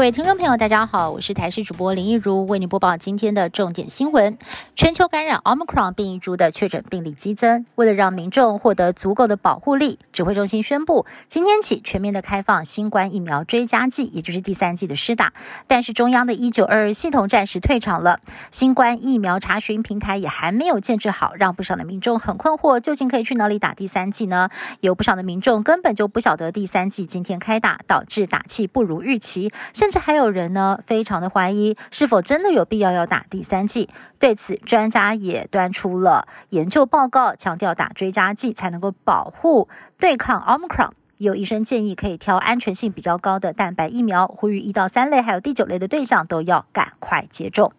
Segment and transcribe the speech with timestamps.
[0.00, 4.38] 各位听众朋友，大家好，我是台视主播林一如，为您播报今天的重点新闻。
[4.74, 15.34] 全球感染 Omicron 变异株的确诊病例激增，为了让民众获得足够的保护力，指挥中心宣布，今天起全面的开放新冠疫苗追加剂，也就是第三剂的施打。
[15.66, 24.48] 但是中央的一九二二系统暂时退场了，新冠疫苗查询平台也还没有建制好，让不少的民众很困惑，究竟可以去哪里打第三剂呢？
[24.80, 33.88] 有不少的民众根本就不晓得第三剂今天开打，导致打气不如预期，甚甚至还有人呢，非常的怀疑是否真的有必要要打第三剂。
[34.20, 39.68] 对此，专家也端出了研究报告，强调打追加剂才能够保护
[39.98, 40.90] 对抗 Omicron。
[41.18, 47.72] 有医生建议可以挑安全性比较高的蛋白疫苗，呼吁一到三类还有第九类的对象都要赶快接种。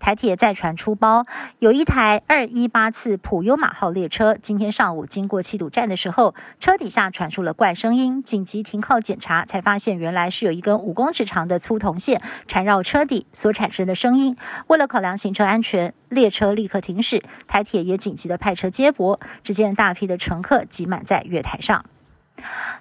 [0.00, 1.26] 台铁再传出包，
[1.58, 14.36] 有一台二一八次普悠玛号列车，今天上午经过七堵站的时候，车底下传出了怪声音，紧急停靠检查，才发现原来是有一根五公尺长的粗铜线缠绕车底所产生的声音。
[14.68, 19.20] 为了考量行车安全，列车立刻停驶，台铁也紧急的派车接驳。
[19.44, 21.84] 只见大批的乘客挤满在月台上。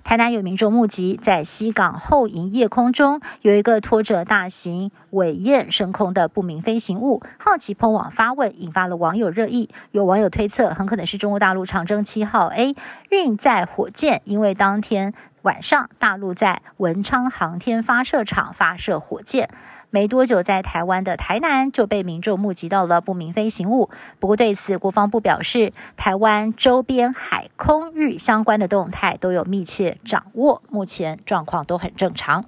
[0.09, 9.69] 台南有民众目击，在西港后营夜空中有一个拖着大型尾焰升空的不明飞行物，好奇喷网发问，引发了网友热议。
[9.91, 12.75] 有网友推测，很可能是中国大陆长征七号 A
[13.11, 19.47] 运载火箭，因为当天晚上大陆在文昌航天发射场发射火箭。
[19.91, 23.89] 没多久，在台湾的台南就被民众目击到了不明飞行物。
[24.19, 32.45] 不过对此，国防部表示，台湾周边海空域相关的动态都有密切掌握，目前状况都很正常。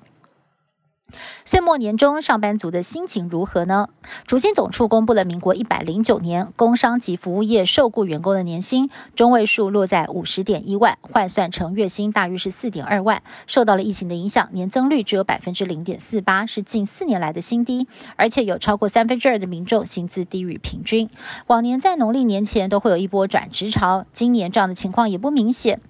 [1.46, 3.88] 岁末年终，上班族的心情如何呢？
[4.26, 13.22] 主计总处公布了民国一百零九年工商及服务业受雇员工的年薪中位数落在五十点一万，换算成月薪大约是四点二万。
[13.48, 17.88] 受到了疫情的影响，年增率只有百分之零点四八，是近四年来的新低。
[18.16, 21.10] 而且有超过三分之二的民众薪资低于平均。
[21.48, 25.82] 往年在农历年前都会有一波转职潮，今年这样的情况也不明显。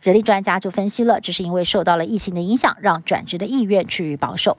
[0.00, 4.56] 人力专家就分析了，这是因为受到了疫情的影响，让转职的意愿趋于保守。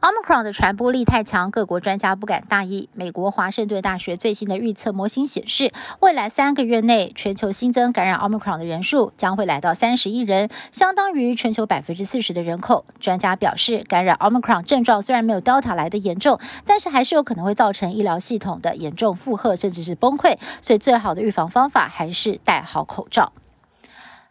[0.00, 2.88] Omicron 的传播力太强，各国专家不敢大意。
[2.94, 12.84] 美国华盛顿大学最新的预测模型显示，未来三个月内，全球新增感染 Omicron 的人数将会来到三十亿人，相当于全球百分之四十的人口。
[13.00, 20.38] 专家表示，感染 Omicron 症状虽然没有 Delta 来的严重，但是还是有可能会造成医疗系统的严重负荷，甚至是崩溃。
[20.62, 23.32] 所以，最好的预防方法还是戴好口罩。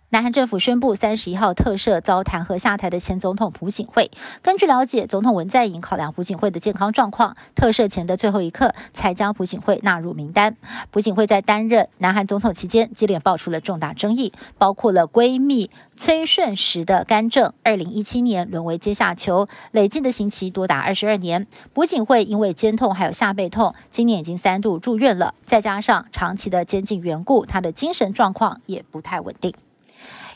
[0.09, 4.09] 南韩政府宣布，三十一号特赦遭弹劾下台的前总统朴槿惠。
[4.41, 10.55] 根据了解，总统文在寅考量朴槿惠的健康状况，特赦前的最后一刻才将朴槿惠纳入名单。
[10.91, 21.45] 朴槿惠在担任南韩总统期间，接连爆出了重大争议，包括了闺蜜崔顺实的干政，二零一七年沦为阶下囚，累计的刑期多达二十二年。
[21.73, 29.53] 朴槿惠因为肩痛还有下背痛，今年已经三度住院了，再加上长期的监禁缘故，她的精神状况也不太稳定。